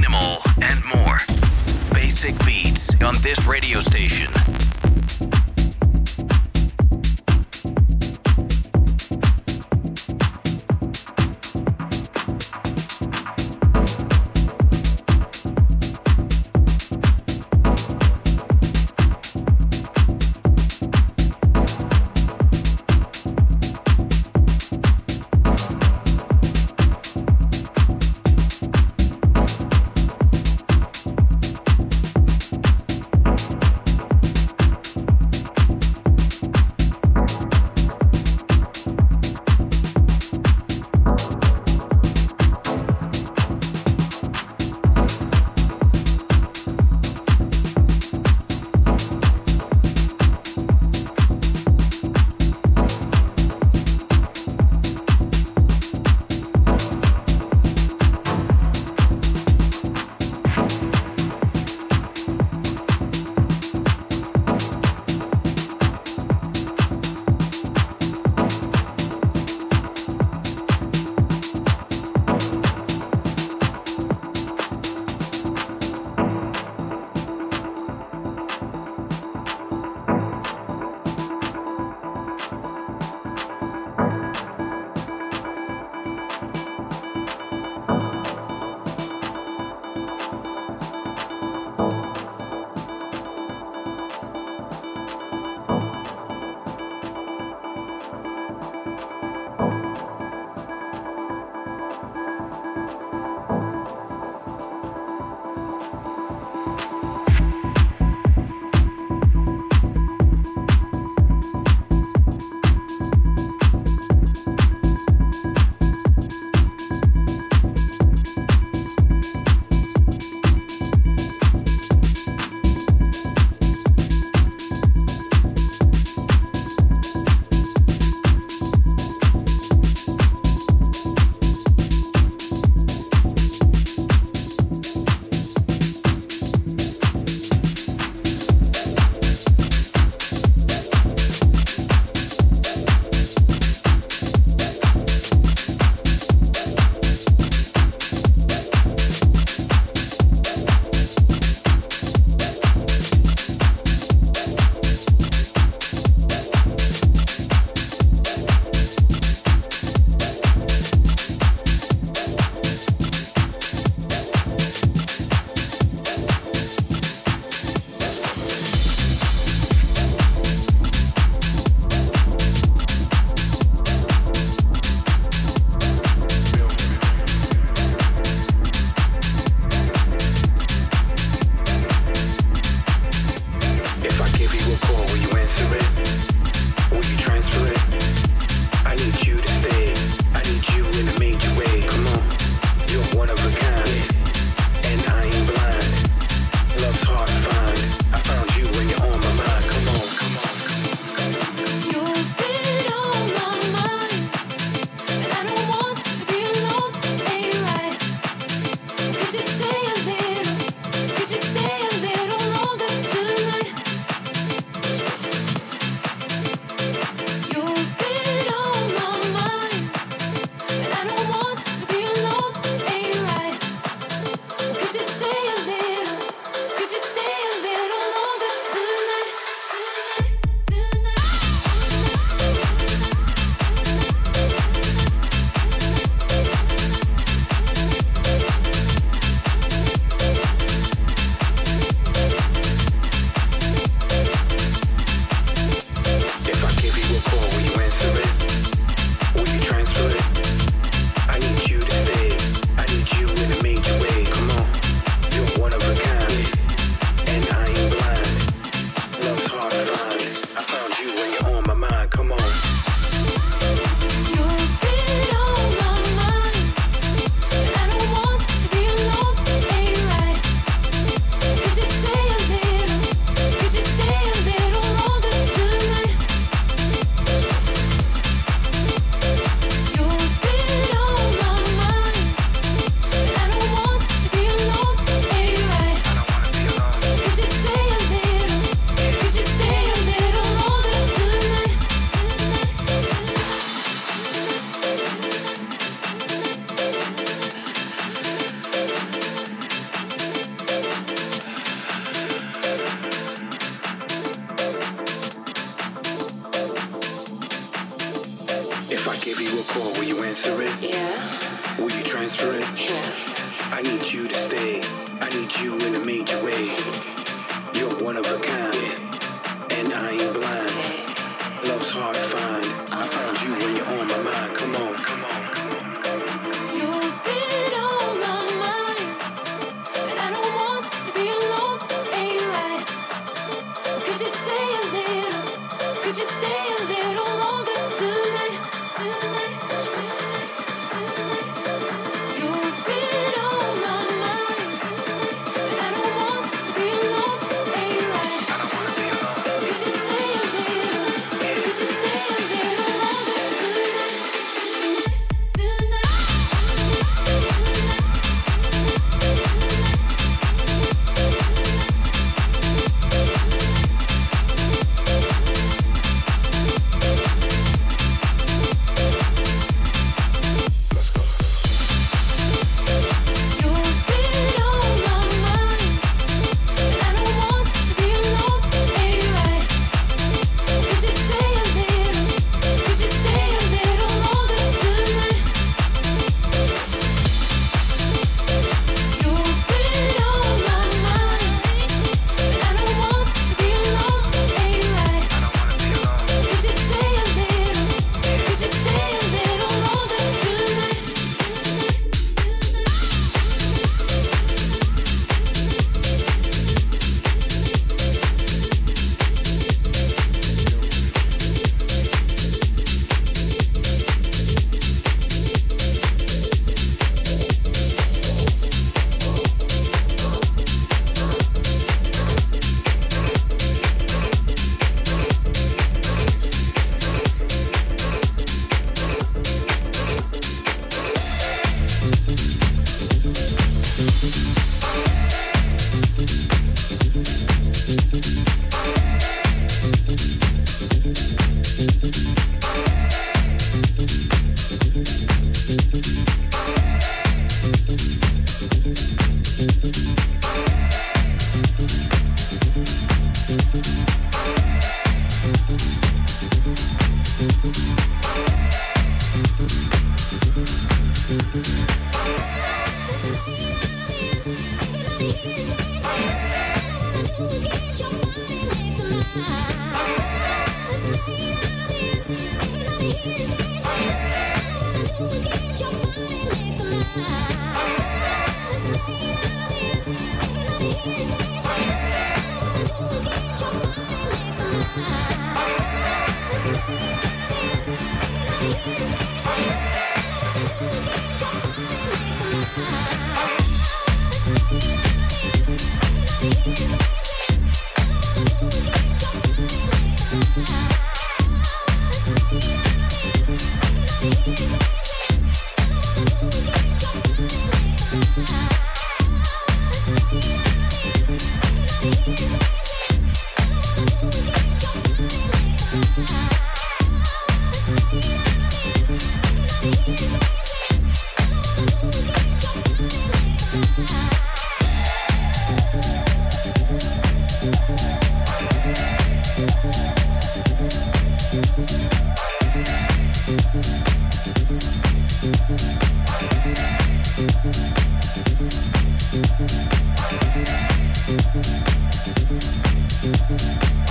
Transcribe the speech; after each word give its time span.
Minimal, 0.00 0.38
and 0.62 0.82
more. 0.94 1.18
Basic 1.92 2.34
beats 2.46 2.88
on 3.02 3.14
this 3.22 3.46
radio 3.46 3.80
station. 3.80 4.29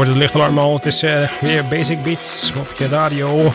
hoort 0.00 0.12
het 0.12 0.22
lichtalarm 0.22 0.58
al. 0.58 0.74
Het 0.74 0.86
is 0.86 1.02
uh, 1.02 1.28
weer 1.40 1.66
Basic 1.66 2.02
Beats 2.02 2.52
op 2.58 2.74
je 2.78 2.88
radio. 2.88 3.52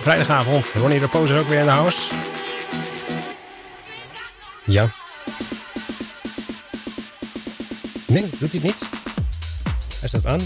Vrijdagavond. 0.00 0.70
Ronnie 0.74 1.00
de 1.00 1.08
Poser 1.08 1.38
ook 1.38 1.48
weer 1.48 1.58
in 1.58 1.64
de 1.64 1.70
house. 1.70 1.98
Ja. 4.64 4.92
Nee, 8.06 8.22
doet 8.38 8.52
hij 8.52 8.60
het 8.60 8.62
niet? 8.62 8.82
Hij 10.00 10.08
staat 10.08 10.26
aan. 10.26 10.40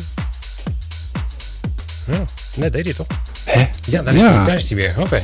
Ja, 2.05 2.25
net 2.55 2.73
deed 2.73 2.85
hij 2.85 2.95
toch? 2.95 3.07
Hè? 3.45 3.67
Ja, 3.85 4.03
daar 4.03 4.15
is, 4.15 4.21
Ja. 4.21 4.33
Hij, 4.33 4.45
daar 4.45 4.57
is 4.57 4.69
hij 4.69 4.77
weer. 4.79 4.95
Oké. 4.99 5.23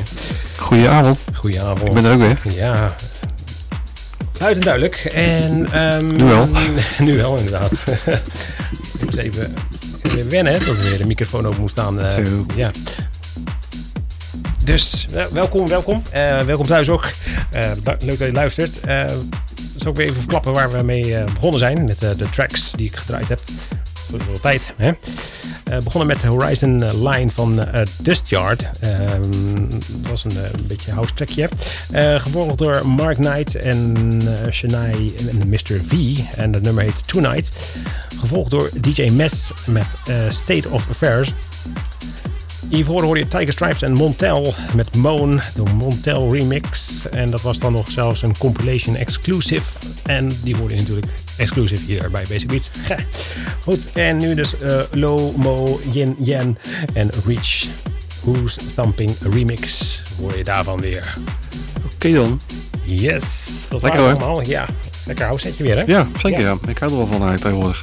Goedenavond. 0.56 1.20
Goedenavond. 1.34 1.88
Ik 1.88 1.94
ben 1.94 2.04
er 2.04 2.30
ook 2.30 2.42
weer. 2.42 2.54
Ja. 2.54 2.94
Luid 4.38 4.54
en 4.54 4.62
duidelijk. 4.62 4.96
En, 4.96 5.72
ehm, 5.72 6.16
Nu 6.16 6.24
wel. 6.24 6.48
nu 6.98 7.16
wel, 7.16 7.36
inderdaad. 7.36 7.84
Even, 9.16 9.54
even 10.02 10.28
wennen, 10.28 10.52
hè, 10.52 10.58
dat 10.58 10.76
weer 10.76 10.98
de 10.98 11.06
microfoon 11.06 11.46
open 11.46 11.60
moet 11.60 11.70
staan. 11.70 12.02
eh, 12.02 12.24
ja. 12.56 12.70
Dus 14.64 15.06
welkom, 15.32 15.68
welkom. 15.68 16.02
Eh, 16.10 16.40
welkom 16.40 16.66
thuis 16.66 16.88
ook. 16.88 17.10
Eh, 17.50 17.70
leuk 17.84 18.18
dat 18.18 18.28
je 18.28 18.32
luistert. 18.32 18.72
Zal 19.76 19.90
ik 19.90 19.96
weer 19.96 20.06
even 20.06 20.18
verklappen 20.18 20.52
waar 20.52 20.72
we 20.72 20.82
mee 20.82 21.24
begonnen 21.24 21.58
zijn. 21.58 21.84
Met 21.84 22.00
de 22.00 22.30
tracks 22.30 22.70
die 22.70 22.86
ik 22.86 22.96
gedraaid 22.96 23.28
heb. 23.28 23.40
Dat 24.10 24.20
wel 24.26 24.40
tijd. 24.40 24.72
Hè? 24.76 24.92
Begonnen 25.82 26.06
met 26.06 26.20
de 26.20 26.26
Horizon 26.26 27.08
line 27.08 27.30
van 27.30 27.66
Dustyard. 27.98 28.64
Ehm, 28.80 29.20
dat 29.70 30.10
was 30.10 30.24
een, 30.24 30.36
een 30.36 30.66
beetje 30.66 30.92
house 30.92 31.14
trackje. 31.14 31.48
Gevolgd 32.18 32.58
door 32.58 32.86
Mark 32.86 33.16
Knight 33.16 33.54
en 33.54 34.22
Shania 34.50 34.90
en 35.28 35.48
Mr. 35.48 35.80
V. 35.86 36.18
En 36.36 36.52
het 36.52 36.62
nummer 36.62 36.82
heet 36.84 37.06
Tonight. 37.08 37.50
Gevolgd 38.22 38.50
door 38.50 38.70
DJ 38.80 39.10
Mess 39.10 39.52
met 39.66 39.86
eh, 40.06 40.16
State 40.30 40.68
of 40.68 40.88
Affairs. 40.90 41.32
Hiervoor 42.68 43.02
hoorde 43.02 43.20
je 43.20 43.28
Tiger 43.28 43.52
Stripes 43.52 43.82
en 43.82 43.92
Montel 43.92 44.54
met 44.74 44.94
Moon, 44.94 45.40
de 45.54 45.62
Montel 45.62 46.32
remix. 46.32 47.02
En 47.10 47.30
dat 47.30 47.42
was 47.42 47.58
dan 47.58 47.72
nog 47.72 47.90
zelfs 47.90 48.22
een 48.22 48.38
compilation 48.38 48.96
exclusive. 48.96 49.62
En 50.02 50.32
die 50.42 50.56
hoorde 50.56 50.74
je 50.74 50.80
natuurlijk 50.80 51.06
exclusive 51.36 51.84
hier 51.84 52.10
bij 52.10 52.24
Basic 52.28 52.48
Beats. 52.48 52.70
Goed, 53.64 53.92
en 53.92 54.16
nu 54.16 54.34
dus 54.34 54.58
eh 54.58 54.80
Lo, 54.90 55.32
Mo, 55.36 55.80
Yin, 55.90 56.16
Yen 56.18 56.58
en 56.92 57.10
Reach. 57.26 57.64
Who's 58.20 58.56
Thumping 58.74 59.16
remix. 59.20 60.02
Hoor 60.20 60.36
je 60.36 60.44
daarvan 60.44 60.80
weer. 60.80 61.16
Oké 61.94 62.12
dan. 62.12 62.40
Yes, 62.84 63.46
dat 63.68 63.82
Lekker, 63.82 64.00
hoor. 64.00 64.10
allemaal. 64.10 64.46
Ja, 64.48 64.66
lekker 65.06 65.24
house 65.26 65.46
setje 65.46 65.62
weer 65.62 65.76
hè? 65.76 65.82
Ja, 65.86 66.06
zeker 66.22 66.40
Ja. 66.40 66.48
ja. 66.62 66.70
Ik 66.70 66.78
hou 66.78 66.90
er 66.90 66.96
wel 66.96 67.06
van 67.06 67.20
eigenlijk 67.28 67.40
tegenwoordig. 67.42 67.82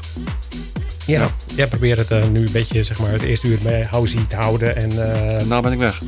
Ja, 1.05 1.21
Ja. 1.21 1.29
ja 1.55 1.67
probeer 1.67 1.97
het 1.97 2.11
eh, 2.11 2.23
nu 2.31 2.39
een 2.45 2.51
beetje, 2.51 2.83
zeg 2.83 2.99
maar, 2.99 3.11
het 3.11 3.21
eerste 3.21 3.47
uur 3.47 3.57
bij 3.63 3.87
housey 3.89 4.19
te 4.27 4.35
houden. 4.35 4.75
En 4.75 4.91
eh, 5.37 5.45
Nou 5.45 5.61
ben 5.61 5.71
ik 5.71 5.79
weg. 5.79 6.01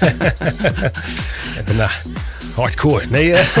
en 1.56 1.64
daarna 1.64 1.90
hardcore. 2.54 3.04
Nee, 3.10 3.32
eh, 3.34 3.46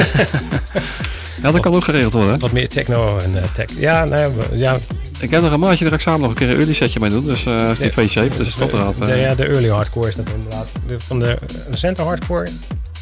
Ja, 1.42 1.50
dat 1.50 1.60
kan 1.60 1.74
ook 1.74 1.84
geregeld 1.84 2.12
worden. 2.12 2.32
hè. 2.32 2.38
wat 2.38 2.52
meer 2.52 2.68
techno 2.68 3.18
en 3.18 3.42
eh, 3.42 3.52
tech. 3.52 3.66
Ja, 3.76 4.04
nou, 4.04 4.32
ja, 4.52 4.78
Ik 5.20 5.30
heb 5.30 5.42
nog 5.42 5.52
een 5.52 5.60
maatje 5.60 5.84
dat 5.84 5.92
ik 5.92 6.00
samen 6.00 6.20
nog 6.20 6.30
een 6.30 6.36
keer 6.36 6.48
een 6.50 6.56
early 6.56 6.72
setje 6.74 7.00
mee 7.00 7.10
doen. 7.10 7.24
Dus 7.24 7.46
eh 7.46 7.70
is 7.70 7.78
die 7.78 7.92
face-shape. 7.92 8.36
Dus 8.36 8.54
dat 8.54 8.70
de, 8.70 9.04
eh, 9.04 9.20
ja, 9.20 9.34
de 9.34 9.44
early 9.46 9.68
hardcore 9.68 10.08
is 10.08 10.14
dat 10.14 10.26
inderdaad. 10.34 10.68
De, 10.86 11.00
van 11.00 11.18
de 11.18 11.38
recente 11.70 12.02
hardcore 12.02 12.46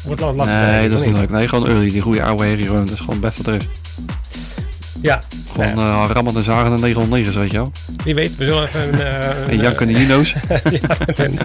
wordt 0.09 0.21
wel 0.21 0.33
lastig. 0.35 0.55
nee, 0.55 0.89
dat 0.89 0.99
is 0.99 1.05
niet 1.05 1.15
leuk. 1.15 1.29
Nee, 1.29 1.47
gewoon 1.47 1.67
early. 1.67 1.89
Die 1.91 2.01
goede 2.01 2.23
oude 2.23 2.43
herrie 2.43 2.65
gewoon. 2.65 2.85
Dat 2.85 2.93
is 2.93 2.99
gewoon 2.99 3.15
het 3.15 3.21
beste 3.21 3.43
wat 3.43 3.53
er 3.53 3.59
is. 3.59 3.67
Ja, 5.01 5.21
Gewoon 5.51 5.79
eh 5.79 6.09
rammen 6.13 6.35
en 6.35 6.43
zagen 6.43 6.73
en 6.73 6.79
909, 6.79 7.39
weet 7.39 7.51
je 7.51 7.57
wel. 7.57 7.71
wie 8.03 8.15
weet, 8.15 8.35
we 8.37 8.45
zullen 8.45 8.63
even 8.67 8.93
een... 8.93 8.99
eh, 9.01 9.29
En 9.29 9.49
een, 9.51 9.59
janken 9.59 9.87
en 9.87 9.99
Juno's. 9.99 10.33
eh, 10.47 10.57
ja, 10.81 10.95
met 11.05 11.19
een 11.19 11.39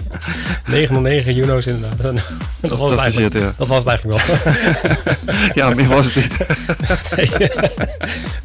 909 0.67 1.33
Juno's 1.33 1.65
inderdaad. 1.65 2.01
Dat, 2.01 2.15
Dat, 2.59 2.79
was 2.79 2.79
dat 2.79 2.89
het 2.91 3.15
het, 3.33 3.33
ja. 3.33 3.53
Dat 3.57 3.67
was 3.67 3.77
het 3.83 3.87
eigenlijk 3.87 4.25
wel. 4.27 5.35
Ja, 5.53 5.69
meer 5.69 5.87
was 5.87 6.13
het 6.13 6.15
niet. 6.15 6.45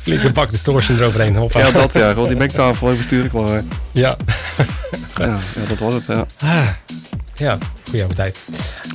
Flinke 0.02 0.30
bak 0.30 0.50
distortion 0.50 0.98
eroverheen. 0.98 1.36
Hoppa. 1.36 1.58
Ja, 1.58 1.70
dat 1.70 1.92
ja. 1.92 2.12
Gewoon 2.12 2.28
die 2.28 2.36
mengtafel 2.36 2.88
klaar. 3.30 3.48
hè. 3.48 3.60
Ja. 3.92 4.16
Ja, 5.16 5.26
ja, 5.26 5.36
dat 5.68 5.78
was 5.78 5.94
het. 5.94 6.04
Ja, 6.06 6.26
Ah, 6.42 6.66
ja, 7.40 7.58
goeie 7.84 8.00
oude 8.00 8.14
tijd. 8.14 8.38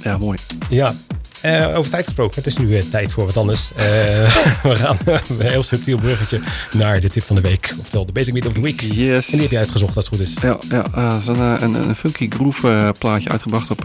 ja 0.04 0.18
mooi. 0.18 0.38
Ja, 0.70 0.96
eh, 1.42 1.78
over 1.78 1.92
tijd 1.92 2.06
gesproken. 2.06 2.36
Het 2.36 2.46
is 2.46 2.58
nu 2.58 2.78
eh, 2.78 2.84
tijd 2.84 3.12
voor 3.12 3.26
wat 3.26 3.38
anders. 3.38 3.72
Eh, 3.76 3.86
we 4.70 4.76
gaan 4.76 4.98
een 5.06 5.40
heel 5.40 5.64
subtiel 5.64 5.98
bruggetje 5.98 6.42
naar 6.74 7.02
de 7.02 7.10
tip 7.10 7.24
van 7.24 7.36
de 7.36 7.42
week. 7.42 7.74
Oftewel 7.80 8.06
de 8.06 8.12
Basic 8.12 8.34
Beat 8.34 8.46
of 8.46 8.54
the 8.54 8.62
Week. 8.62 8.82
Yes. 8.82 9.26
En 9.26 9.32
die 9.32 9.42
heb 9.42 9.50
je 9.50 9.58
uitgezocht 9.58 9.96
als 9.96 10.06
het 10.10 10.16
goed 10.16 10.28
is. 10.28 10.34
Ja, 10.42 10.58
ja 10.70 11.12
er 11.12 11.18
is 11.20 11.28
een, 11.28 11.96
funky 11.96 12.30
groove 12.30 12.94
plaatje 13.00 13.30
uitgebracht 13.30 13.72
op 13.72 13.80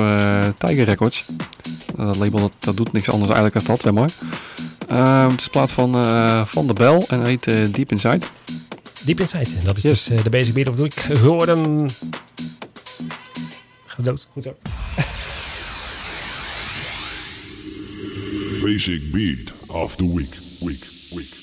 Tiger 0.59 0.85
Records. 0.85 1.25
Dat 1.97 2.17
label 2.17 2.41
dat, 2.41 2.53
dat 2.59 2.77
doet 2.77 2.93
niks 2.93 3.11
anders 3.11 3.31
eigenlijk 3.31 3.55
als 3.55 3.65
dat, 3.65 3.83
zeg 3.83 3.93
maar. 3.93 4.11
Het 5.29 5.41
is 5.41 5.45
een 5.45 5.51
plaat 5.51 5.73
van 5.73 5.93
Van 6.47 6.67
der 6.67 6.75
Bel 6.75 7.05
en 7.09 7.25
heet 7.25 7.45
Deep 7.45 7.91
Inside. 7.91 8.21
Deep 9.05 9.21
Inside. 9.21 9.49
Dat 9.63 9.77
is 9.77 9.83
Yes. 9.83 10.05
dus 10.05 10.23
de 10.23 10.31
Basic 10.31 10.55
Beat 10.55 10.69
of 10.69 10.75
the 10.75 10.83
Week 10.83 10.95
geworden. 10.95 11.89
Basic 18.63 19.01
Beat 19.13 19.51
of 19.75 19.97
the 19.97 20.05
Week. 20.05 20.31
Week, 20.63 20.85
week, 21.15 21.35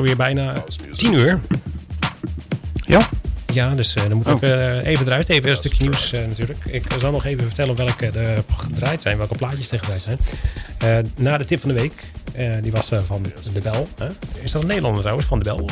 alweer 0.00 0.16
bijna 0.16 0.64
tien 0.96 1.12
uur. 1.14 1.40
Ja, 2.86 3.08
Ja, 3.52 3.74
dus 3.74 3.94
eh, 3.94 4.02
dan 4.08 4.16
moet 4.16 4.26
Oh. 4.26 4.32
even, 4.32 4.80
eh, 4.82 4.86
even 4.86 5.06
eruit. 5.06 5.28
Even 5.28 5.50
een 5.50 5.56
stukje 5.56 5.82
nieuws 5.82 6.12
eh, 6.12 6.26
natuurlijk. 6.26 6.58
Ik 6.64 6.84
zal 6.98 7.10
nog 7.10 7.24
even 7.24 7.46
vertellen 7.46 7.76
welke 7.76 8.06
er 8.06 8.42
gedraaid 8.56 9.02
zijn. 9.02 9.16
Welke 9.16 9.34
plaatjes 9.36 9.70
er 9.72 9.78
gedraaid 9.78 10.02
zijn. 10.02 11.12
Na 11.16 11.38
de 11.38 11.44
tip 11.44 11.60
van 11.60 11.68
de 11.68 11.74
week. 11.74 11.92
die 12.62 12.72
was 12.72 12.88
van 13.06 13.22
De 13.52 13.60
Bel. 13.60 13.88
Is 14.40 14.52
dat 14.52 14.62
een 14.62 14.68
Nederlander 14.68 15.00
trouwens? 15.00 15.28
Van 15.28 15.38
De 15.38 15.44
Bel? 15.44 15.68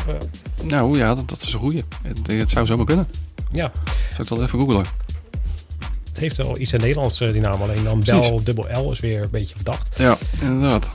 Nou 0.62 0.98
ja, 0.98 1.14
dat, 1.14 1.28
dat 1.28 1.40
is 1.40 1.52
een 1.52 1.58
goeie. 1.58 1.84
Het, 2.02 2.26
het 2.26 2.50
zou 2.50 2.66
zomaar 2.66 2.86
kunnen. 2.86 3.06
ja, 3.52 3.70
Zal 4.14 4.20
ik 4.24 4.28
dat 4.28 4.40
even 4.40 4.60
googlen? 4.60 4.84
het 6.08 6.18
heeft 6.18 6.36
wel 6.36 6.58
iets 6.58 6.72
in 6.72 6.80
Nederlands 6.80 7.18
die 7.18 7.40
naam. 7.40 7.62
Alleen 7.62 7.84
dan 7.84 8.00
Precies. 8.00 8.28
Bel 8.28 8.42
dubbel 8.44 8.66
L 8.86 8.90
is 8.92 9.00
weer 9.00 9.22
een 9.22 9.30
beetje 9.30 9.54
verdacht. 9.54 9.98
Ja, 9.98 10.16
inderdaad. 10.40 10.90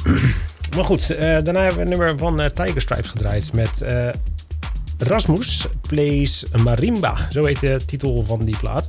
Maar 0.75 0.85
goed, 0.85 1.09
eh, 1.09 1.17
daarna 1.17 1.61
hebben 1.61 1.83
we 1.83 1.89
nummer 1.89 2.17
van 2.17 2.41
eh, 2.41 2.49
Tiger 2.49 2.81
Stripes 2.81 3.09
gedraaid. 3.09 3.53
Met 3.53 3.81
eh, 3.81 4.09
Rasmus 4.97 5.67
Plays 5.81 6.45
Marimba. 6.63 7.17
Zo 7.31 7.45
heet 7.45 7.59
de 7.59 7.81
titel 7.85 8.23
van 8.27 8.45
die 8.45 8.57
plaat. 8.57 8.87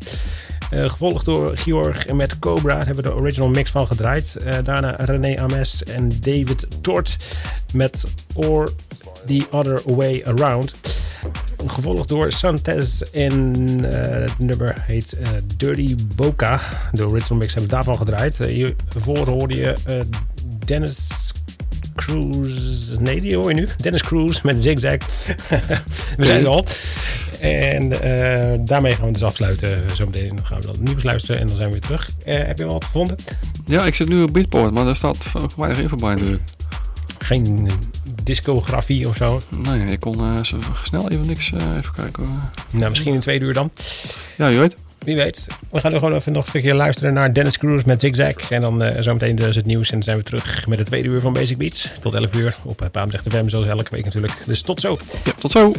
Gevolgd 0.70 1.24
door 1.24 1.56
Georg 1.56 2.06
en 2.06 2.16
met 2.16 2.38
Cobra 2.38 2.76
hebben 2.76 2.96
we 2.96 3.02
de 3.02 3.14
original 3.14 3.48
mix 3.48 3.70
van 3.70 3.86
gedraaid. 3.86 4.36
Daarna 4.64 4.96
René 4.98 5.40
Ames 5.40 5.84
en 5.84 6.08
David 6.20 6.66
Tort 6.80 7.16
met 7.72 8.04
Or 8.34 8.72
the 9.26 9.46
Other 9.50 9.82
Way 9.84 10.22
Around. 10.24 10.74
Gevolgd 11.66 12.08
door 12.08 12.32
Santez 12.32 13.00
en 13.00 13.42
het 13.84 14.38
nummer 14.38 14.82
heet 14.86 15.16
Dirty 15.56 15.94
Boca. 16.16 16.60
De 16.92 17.08
original 17.08 17.38
mix 17.38 17.54
hebben 17.54 17.70
we 17.70 17.76
daarvan 17.76 17.96
gedraaid. 17.96 18.40
Eh, 18.40 18.46
hiervoor 18.46 19.28
hoorde 19.28 19.54
je 19.54 19.74
Dennis 20.64 21.23
Cruz. 21.94 22.88
Nee, 22.98 23.20
die 23.20 23.36
hoor 23.36 23.48
je 23.48 23.54
nu. 23.54 23.68
Dennis 23.76 24.02
Cruz 24.02 24.40
met 24.40 24.62
Zigzag. 24.62 24.98
we 26.16 26.24
zijn 26.24 26.40
er 26.40 26.48
al. 26.48 26.66
En 27.40 28.02
eh, 28.02 28.58
daarmee 28.60 28.94
gaan 28.94 29.06
we 29.06 29.12
dus 29.12 29.22
afsluiten. 29.22 29.96
Zometeen 29.96 30.38
gaan 30.42 30.60
we 30.60 30.66
dan 30.66 30.76
nieuws 30.78 31.02
luisteren 31.02 31.40
en 31.40 31.46
dan 31.46 31.56
zijn 31.56 31.68
we 31.68 31.72
weer 31.72 31.82
terug. 31.84 32.10
Eh, 32.24 32.36
heb 32.36 32.58
je 32.58 32.64
wel 32.64 32.72
wat 32.72 32.84
gevonden? 32.84 33.16
Ja, 33.66 33.86
ik 33.86 33.94
zit 33.94 34.08
nu 34.08 34.22
op 34.22 34.32
Beatport, 34.32 34.72
maar 34.72 34.84
daar 34.84 34.96
staat 34.96 35.26
weinig 35.56 35.80
info 35.80 35.96
bij 35.96 36.14
natuurlijk. 36.14 36.42
Geen 37.18 37.70
discografie 38.22 39.08
of 39.08 39.16
zo. 39.16 39.40
Nee, 39.48 39.86
ik 39.86 40.00
kon 40.00 40.44
zo 40.44 40.56
snel 40.82 41.10
even 41.10 41.26
niks 41.26 41.52
even 41.52 41.94
kijken. 41.94 42.24
hoor. 42.24 42.50
Nou, 42.70 42.90
misschien 42.90 43.14
in 43.14 43.20
twee 43.20 43.40
uur 43.40 43.54
dan. 43.54 43.70
Ja, 44.36 44.46
je 44.46 44.58
weet. 44.58 44.76
Wie 45.04 45.16
weet. 45.16 45.46
We 45.70 45.80
gaan 45.80 45.92
er 45.92 45.98
gewoon 45.98 46.14
even 46.14 46.32
nog 46.32 46.42
een 46.42 46.48
stukje 46.48 46.74
luisteren 46.74 47.14
naar 47.14 47.32
Dennis 47.32 47.58
Cruz 47.58 47.82
met 47.82 48.00
Zigzag. 48.00 48.50
En 48.50 48.60
dan 48.60 48.82
eh, 48.82 49.02
zometeen 49.02 49.36
dus 49.36 49.56
het 49.56 49.66
nieuws. 49.66 49.88
En 49.88 49.94
dan 49.94 50.02
zijn 50.02 50.16
we 50.16 50.22
terug 50.22 50.66
met 50.66 50.78
het 50.78 50.86
tweede 50.86 51.08
uur 51.08 51.20
van 51.20 51.32
Basic 51.32 51.58
Beats. 51.58 51.88
Tot 52.00 52.14
11 52.14 52.34
uur 52.34 52.56
op 52.62 52.82
uh, 52.82 52.88
Paamdrecht 52.90 53.28
FM, 53.28 53.48
zoals 53.48 53.66
elke 53.66 53.90
week 53.90 54.04
natuurlijk. 54.04 54.32
Dus 54.46 54.62
tot 54.62 54.80
zo. 54.80 54.98
Tot 55.38 55.50
zo. 55.50 55.72